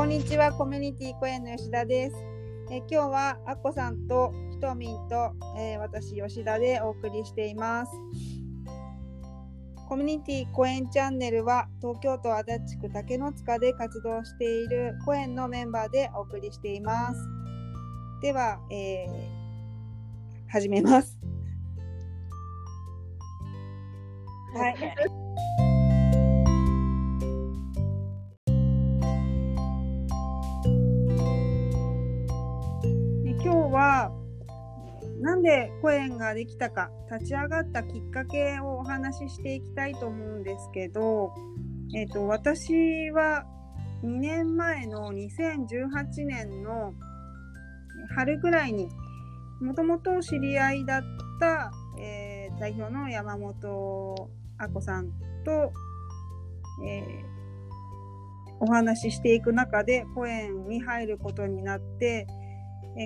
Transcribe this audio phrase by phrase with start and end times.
[0.00, 2.16] こんにちは、コミュニティ公園の吉田です。
[2.70, 7.92] え今日はあっこさんとひとみんと、えー、私吉田でお送りしています。
[9.90, 17.20] コミュニティ公園チャンネルは東京都足立区竹の塚で活動している公園のメンバーでお送りしています。
[18.22, 21.18] では、えー、始めます。
[24.54, 25.09] はい。
[35.20, 41.32] なんでコエンができたか立ち上がったきっかけをお話ししていきたいと思うんですけど、
[41.94, 43.44] えーと、私は
[44.02, 46.94] 2年前の2018年の
[48.14, 48.88] 春ぐらいに
[49.60, 51.02] もともと知り合いだっ
[51.38, 55.10] た、えー、代表の山本あこさん
[55.44, 55.72] と、
[56.86, 57.30] えー、
[58.60, 62.26] お話ししていく中でコエンに入ることになって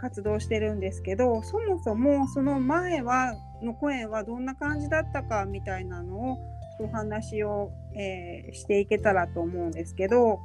[0.00, 6.38] 活動してるんですけどそもそもその前はの声はどんな感じだったかみたいなのを
[6.80, 10.38] お話を、えー、していけたらと思うんですけど、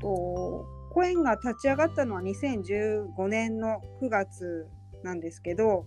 [0.00, 4.68] と声が立ち上がったのは2015年の9月
[5.02, 5.86] なんですけど、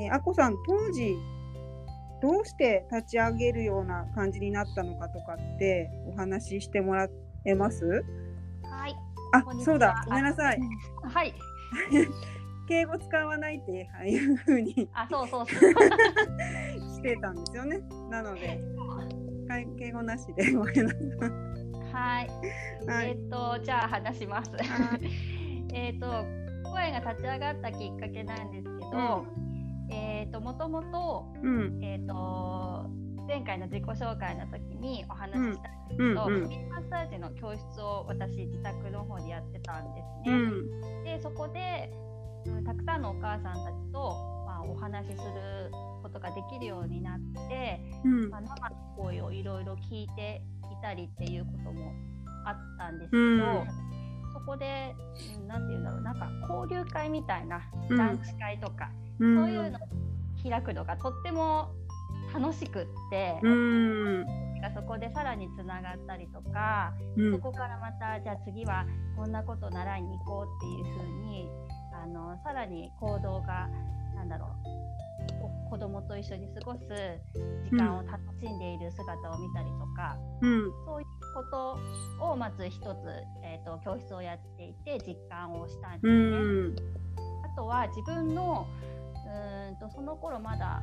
[0.00, 1.16] えー、あこさん当時
[2.20, 7.08] どうして立ち上げるような感じになったのかとかってお話ししてもら
[7.44, 8.04] えます？
[9.32, 10.02] あ、そうだ。
[10.06, 10.60] ごめんなさい。
[11.02, 11.34] はい。
[12.68, 14.88] 敬語使わないっていうふうに。
[14.92, 15.72] あ、そうそうそう。
[16.92, 17.80] してたんですよね。
[18.10, 18.60] なので。
[19.78, 21.00] 敬語なしでごめんなさい。
[21.92, 22.28] はい。
[22.86, 24.52] はい、えっ、ー、と、じゃあ話します。
[25.72, 26.06] えっと、
[26.64, 29.26] 声が立ち上がったきっかけなんですけど。
[29.88, 32.90] うん、えっと、もともと、うん、えっと。
[33.28, 36.44] 前回の自己紹介の時にお話ししたんですけど、うんうん。
[36.44, 40.34] うん、マッサージの教室を私自宅の方でやってたんですね。
[40.34, 41.92] うん、でそこで、
[42.46, 45.70] うん、たくさんのお母さんたちと、まあ、お話しする
[46.02, 50.40] ことができるようになって、うん、まあ、生の声をいろいろ聞いて
[50.72, 51.92] いたりっていうことも
[52.46, 53.68] あったんですけど、うん、
[54.32, 54.96] そこで
[55.46, 57.60] 何、て言うんだろうなんか交流会みたいな
[57.90, 59.80] ランチ会とか、そういうのを
[60.42, 61.74] 開くのがとっても
[62.32, 64.26] 楽しくって、うん、
[64.74, 71.48] そこでさらにつながったりとか、うん、そこからまたじゃあ次はこんなこと習いに行こうっていうふうに
[71.92, 73.68] あのさらに行動が
[74.14, 74.78] なんだろう
[75.70, 76.80] 子供と一緒に過ごす
[77.70, 81.44] 時間を楽しんでいる姿を見たりとか、うん、そういうこ
[82.18, 82.86] とをまず一つ、
[83.44, 86.88] えーと、と教室をやっていて実感をしたんですね。
[87.52, 88.66] あとは自分の
[89.28, 90.82] うんとその頃まだ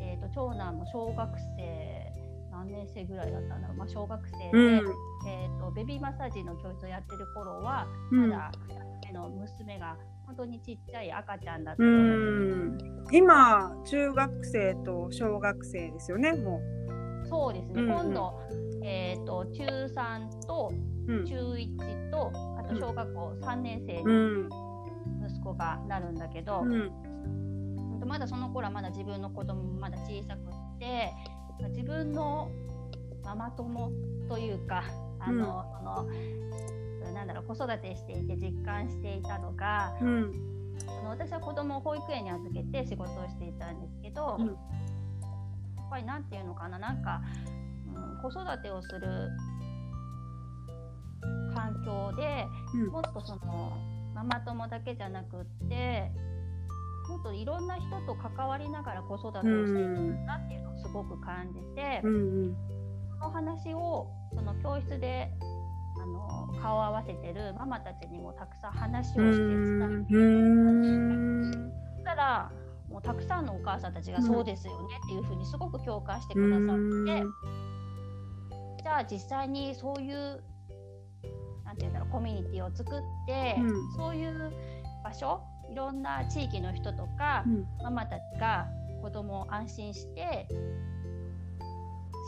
[0.00, 2.12] えーと、長男も小学生
[2.50, 4.94] 何年生ぐらいだったんだろう、まあ、小学生で、うん、
[5.26, 9.96] えーと、ベビーマッサージの教室をやってる頃は、うん、まだ2人目の娘が
[10.26, 11.86] 本当にちっちゃい赤ちゃんだったう。
[11.86, 12.78] ん。
[13.12, 16.60] 今中学生と小学生ですよねも
[17.24, 17.26] う。
[17.26, 18.40] そうですね、うんうん、今度、
[18.84, 20.72] えーと、と中3と
[21.26, 24.48] 中1と、あと小学校3年生に
[25.26, 26.62] 息子がなるんだけど、
[28.10, 31.12] まだその頃はまだ自分の子供もまだ小さくって
[31.68, 32.50] 自分の
[33.22, 33.92] ママ友
[34.28, 34.82] というか
[35.20, 35.64] あの、
[36.08, 40.32] うん、そのなんだろう子育てしていて実感していたのが、うん、
[40.88, 44.56] あの私は子供を保育園に預けて仕事をしていたんですけど、うん、やっ
[45.88, 47.22] ぱりなんていうのかななんか、
[47.94, 49.28] うん、子育てをする
[51.54, 52.46] 環境で、
[52.90, 53.72] もっとその
[54.14, 56.10] ママ友だけじゃなくって
[57.40, 62.14] いろんな人と関わりながら子育てをしていくんだっていうのをすごく感じて、うん。
[62.14, 62.18] う
[62.50, 62.56] ん、
[63.18, 65.30] その話をその教室で
[66.02, 69.34] あの顔を合わせてるママたちにもたくさん話をして伝
[70.00, 70.14] えて
[71.94, 72.52] そしたら
[72.90, 76.76] もうたくさんのお母さんたちがそうですよねっていうふうにすごく共感してくださっ
[77.06, 77.22] て、
[78.82, 80.42] じゃあ実際にそういう
[81.64, 84.52] なんていうんだろうコミュニティを作って、うん、そういう
[85.04, 85.40] 場所
[85.70, 88.66] いろんな地域の人とか、うん、ママたちが
[89.02, 90.48] 子供を安心して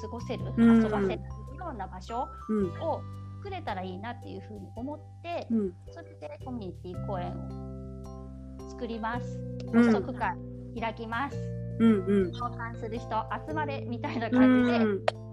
[0.03, 1.13] 過ごせる、うん、遊ばせる
[1.59, 3.01] ような場所を
[3.39, 9.39] 作れたらいいなっていうふうに思って、うん、それでコミュニティ公演を作ります。
[9.73, 10.37] 発足会
[10.79, 11.37] 開きます、
[11.81, 13.09] うんうん、共感する人
[13.49, 14.79] 集まれみたいな感じで、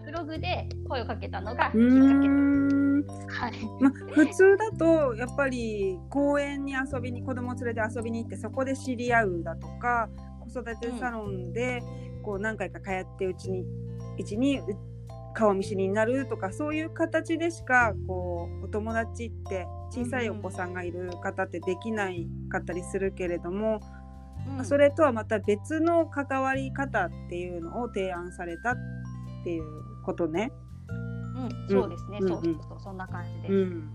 [0.05, 1.79] ブログで声をかけたのがきっかけ
[3.27, 10.09] はいま、普通だとやっぱり公園に遊びに子供連れて遊びに行ってそこで知り合うだとか
[10.39, 11.81] 子育てサロンで
[12.23, 13.65] こう何回か通ってうちに
[14.17, 14.61] うちに
[15.33, 23.79] 顔見知りになるとかそういう形でしかこうお友達って小さいお子さんがいる方ってできないかったりするけれども、
[24.57, 28.75] うん、それとはまた別の関わり方っていうのを提案されたっ
[29.43, 29.63] ていう
[30.03, 30.51] ことね。
[31.39, 33.53] うん、そうですね、うん、そうそうそんな感じです。
[33.53, 33.89] うん、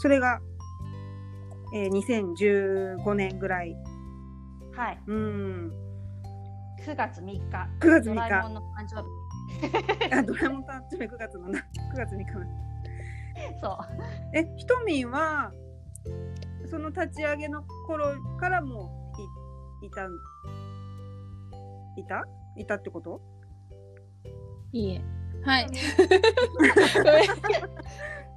[0.00, 0.40] それが、
[1.74, 3.76] えー、2015年ぐらい。
[4.76, 5.00] はい。
[5.06, 5.72] うん。
[6.84, 7.40] 9月3日。
[7.80, 8.14] 9月3日。
[8.14, 10.14] ドラえもんの誕生日。
[10.14, 11.62] あ、ドラえもん誕生日9月のな、9
[11.96, 12.24] 月3日。
[13.60, 13.78] そう。
[14.34, 15.52] え、ひとみんは、
[16.70, 19.12] その立ち上げの頃からも
[19.82, 20.04] いいた
[21.96, 22.24] いた？
[22.56, 23.20] いたってこと？
[24.74, 25.00] いいえ。
[25.44, 25.66] はい。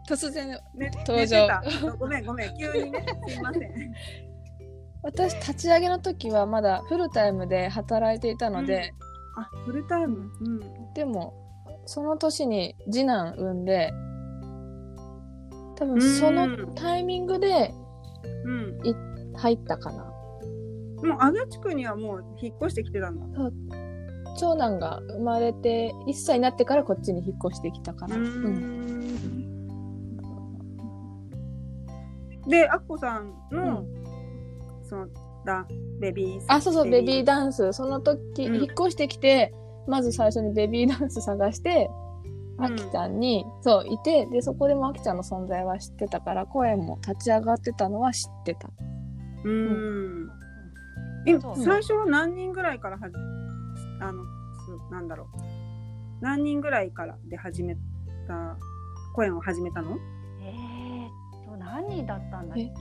[0.07, 1.49] 突然、ね、登場。
[1.97, 3.71] ごめんごめん、急にね、すいません。
[5.03, 8.93] 私立ち上げの時はまだフルタイムで働いていたので、
[9.35, 11.33] うん、あフルタイム、うん、でも
[11.85, 13.93] その年に次男産んで
[15.75, 17.73] 多分そのタイミングで、
[18.45, 18.79] うん、
[19.35, 20.03] 入ったかな。
[20.03, 23.25] もう足立区にはもう引っ越してきてたんだ
[24.37, 28.15] 長男が生まれて1歳になってからこっちに引っ越してきたから。
[32.47, 33.83] で、アッコさんの、
[34.83, 35.07] その
[35.45, 35.65] だ
[35.99, 37.73] ベビーあ、そうそう、ベビーダンス。
[37.73, 39.53] その時、引っ越してきて、
[39.87, 41.89] まず最初にベビーダンス探して、
[42.59, 48.69] あきちゃんに、そう、いて、で、そこでもあきちゃんの存在は知ってたから、声も立ち上がってたのは知ってた。
[49.43, 50.29] うん。
[51.25, 53.09] え、最初は何人ぐらいからは
[53.99, 54.23] あの
[54.91, 55.37] なんだろう。
[56.19, 57.75] 何人ぐらいからで始め
[58.27, 58.57] た
[59.13, 59.97] 声を始めたの？
[60.41, 62.71] えー、と何人だったんだっけ？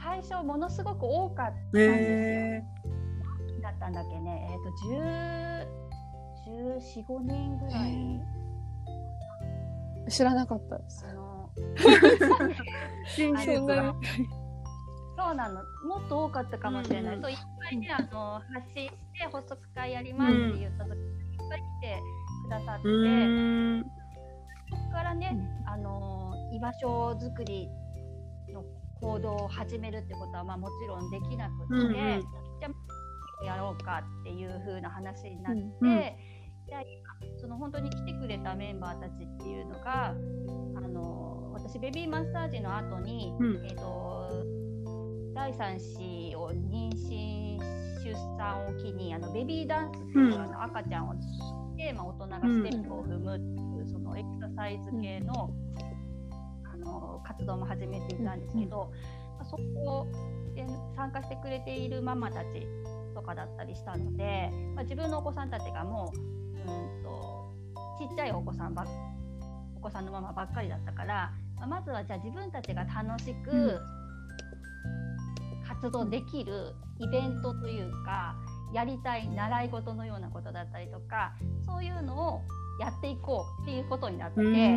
[0.00, 1.92] 最初ものすごく多かったんですよ。
[1.94, 4.48] えー、だったんだっけね？
[4.50, 4.70] えっ、ー、と
[6.46, 8.20] 1415人ぐらい、
[10.08, 11.04] 知らなかったです。
[11.08, 11.50] あの
[15.16, 15.62] そうなの。
[15.86, 22.02] もっと多かったかもしれない、うん、そういっぱいねあの発信して補足会やりますって言った時に、いっぱい来て
[22.44, 23.84] くださって、うん、
[24.70, 25.36] そこからね、
[25.66, 27.68] あの居場所づくり
[28.52, 28.64] の
[29.00, 31.92] 行動を始めるってことは、まあ、もちろんできなくて、うんうん、
[32.60, 32.68] じゃ
[33.42, 36.00] あやろうかっていう風な話になって、うんうん、
[36.66, 44.44] じゃあ今その本当に来てくれたメンバーたちっていうのがあの私ベビーマッサージの後に、うん、えっ、ー、と
[45.34, 47.77] 第3子を妊娠
[48.08, 51.18] 出産を機にあのベビーダンスっていう、うん、あの赤ちゃんをし
[51.76, 55.50] て、まあ、大人がステップを踏むっていう、そのエクササイズ系の,、
[56.72, 58.90] あの活動も始めていたんですけど、
[59.38, 60.06] まあ、そこ
[60.54, 60.66] で
[60.96, 62.66] 参加してくれているママたち
[63.14, 67.54] とかだったりしたので、まあ、自分のお子さんたちがもううんと
[67.98, 68.86] ちっちゃいお子さんば
[69.76, 73.78] お子さんのママばっかりだったから、まあ、まずはじゃあ自分たちが楽しく、
[75.80, 78.34] 活動できるイベントというか
[78.74, 81.34] やりたい習い事のようなことだったりとか
[81.64, 82.42] そういうのを
[82.80, 84.76] やっていこうっていうことになってメ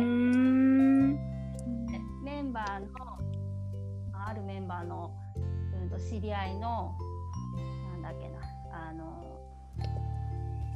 [2.40, 2.86] ンバーの
[4.26, 5.12] あるメンバーの、
[5.82, 6.96] うん、と知り合いの
[8.02, 8.38] なんだっけな
[8.88, 9.24] あの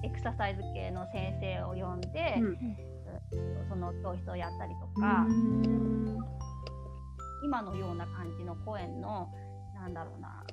[0.03, 2.59] エクササイズ系の先生を呼んで、うん、
[3.69, 5.27] その教室をやったりとか
[7.45, 9.29] 今のような感じの公演の
[9.81, 10.45] なんだろうな。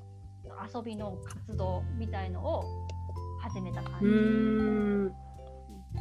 [0.73, 2.63] 遊びの活動みたいのを
[3.41, 4.07] 始めた感じ。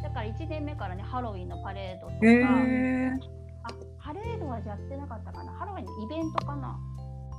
[0.03, 3.11] だから1年目からねハロウィンのパレードとか、えー、
[3.65, 5.53] あパレードはやってなかったかな。
[5.53, 6.79] ハロウィンのイベントかな。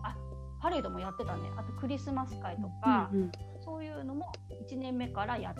[0.04, 0.16] あ
[0.62, 1.50] パレードもやってたね。
[1.58, 3.32] あとクリスマス会とか、うんうん、
[3.64, 4.32] そういうのも
[4.70, 5.54] 1年目からや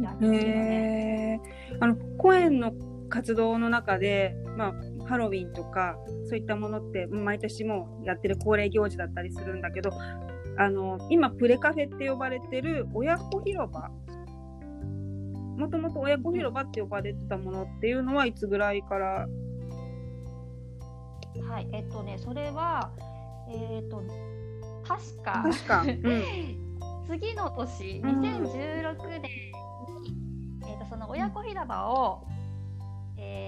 [0.00, 1.40] やってるよね。
[1.72, 2.72] えー、あの公園の
[3.08, 4.74] 活動の中で、まあ、
[5.08, 5.96] ハロウィンとか
[6.28, 9.90] そういったものって毎年もやってる恒例行事だったりするんだけど
[10.58, 13.90] あの今プレカフェって呼ばれてる親子広場。
[15.56, 19.28] もともと親子広場って呼ばれてたものっていうのはいつぐらいから？
[21.48, 22.90] はいえっとねそれは
[23.50, 24.02] えー、っと
[24.86, 25.42] 確か。
[25.44, 26.22] 確か、うん、
[27.08, 29.28] 次の年2016年に、
[30.66, 32.24] えー、っとその親子広場を、
[33.16, 33.47] え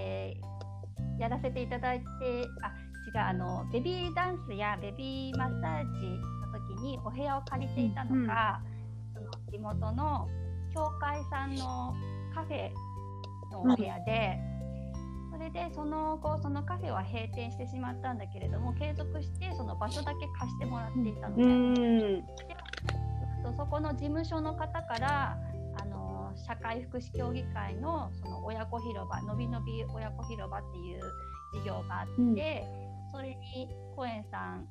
[1.21, 2.05] やらせていただいて
[2.63, 2.73] あ
[3.07, 8.59] 違うあのベビーダンスやベビーマッサージの時にお部屋を借りていたのが、
[9.15, 10.27] うん、その地元の
[10.73, 11.93] 教会さんの
[12.33, 12.71] カフェ
[13.51, 14.39] のお部屋で、
[15.31, 22.23] うん、それでその後そのカフェは閉店してしまったんだけれども継続してその場所だけ貸してもらっていたので,、うん、で
[23.55, 25.37] そこの事務所の方から
[26.51, 30.99] 社会福祉協議会のその親子広場のびのび親子広場っていう
[31.53, 34.67] 事業があって、うん、それにコエンさん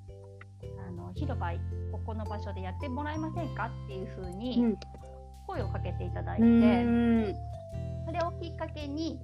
[0.86, 1.50] あの広場
[1.90, 4.76] ここの場所でやってもらえませんかっていうふうに
[5.46, 7.34] 声をかけていただいて、うん、
[8.04, 9.18] それをきっかけに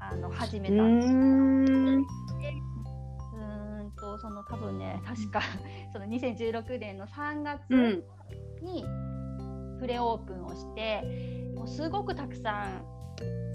[0.00, 1.12] あの始めたんです。
[1.12, 2.06] うん。
[3.96, 5.40] とその多分ね確か
[5.92, 8.04] その2016年の3月
[8.60, 8.84] に
[9.78, 11.02] プレオープンをして、
[11.62, 12.84] もうすごくたくさん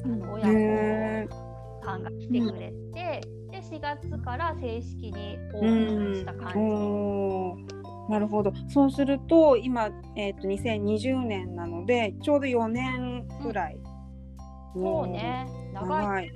[0.05, 3.21] あの親子さんが来てくれて、
[3.51, 6.53] で4月から正式にオープンした感
[7.67, 8.09] じ。
[8.09, 8.53] なるほど。
[8.69, 13.77] そうすると今、えーと、と2020年なのでちょうど4年ぐらい、
[14.75, 15.45] うん、そうね。
[15.73, 16.31] 長い。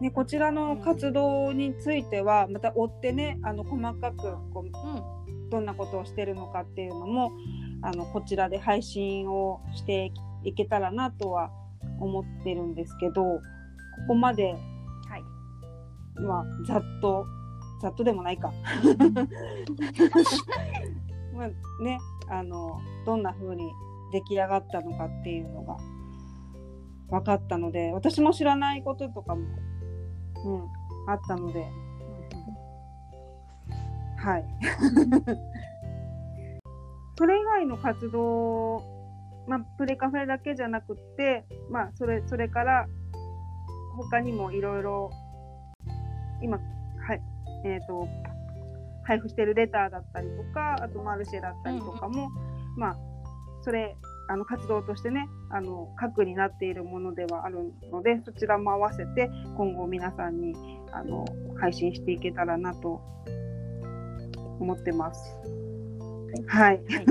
[0.00, 4.16] ね、こちらの活動についてはまた追ってねあの細かく
[4.54, 7.32] こう、うん、どんなことをしてるのかっていうのも
[7.82, 10.12] あのこちらで配信をして
[10.44, 11.50] いけたらなとは
[12.00, 13.40] 思ってるんですけどこ
[14.08, 14.58] こまで、は
[15.16, 15.22] い、
[16.20, 17.26] まあざっと
[17.80, 18.52] ざっとでもないか。
[21.34, 21.48] まあ
[21.82, 23.70] ねあのどんな風に
[24.12, 25.76] 出来上がったのかっていうのが
[27.08, 29.42] 分かったので私も知らないこととかも
[30.44, 30.68] うん、
[31.06, 31.66] あったので、
[34.16, 34.44] はい。
[37.18, 38.80] それ以外の活動、
[39.48, 42.86] まあ、プレカフェだけじゃなくて、まあ、それそれから
[43.96, 45.10] 他にもいろいろ
[46.40, 47.20] 今、はい
[47.64, 48.06] えーと、
[49.04, 52.28] 配布してるレターだったりとかあとマルシェだったりとかも、
[52.76, 52.96] うん、まあ
[53.62, 53.96] それ
[54.28, 60.54] あの活動としてねあの核になっているものではあるのでそちらも合わせて今後皆さんに
[60.92, 61.24] あの
[61.58, 63.00] 配信していけたらなと
[64.60, 65.57] 思ってます。
[66.46, 66.76] はい。
[66.76, 67.06] はい、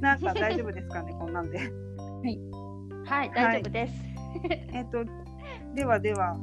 [0.00, 1.58] なんか大丈夫ですかねこんなんで。
[1.58, 2.40] はい。
[3.04, 3.94] はい、大丈夫です。
[4.72, 5.04] えっと
[5.74, 6.36] ではでは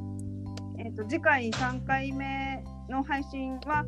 [0.78, 3.84] えっと次回3回目の配信は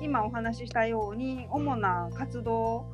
[0.00, 2.86] 今お話ししたように主な活動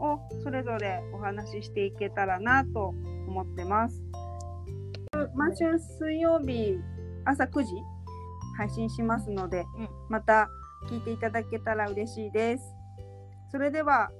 [0.00, 2.94] をそれぞれお話ししていけたらなと
[3.26, 4.02] 思ってます。
[5.34, 6.78] 毎週水曜日
[7.24, 7.72] 朝9時
[8.56, 10.48] 配信しますので、うん、また
[10.90, 12.77] 聞いていただけたら嬉しいです。
[13.50, 14.10] それでは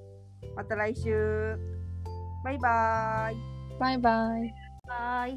[0.56, 1.58] また来週。
[2.44, 3.37] バイバイ。
[3.78, 4.54] バイバイ。
[4.87, 5.37] バイ。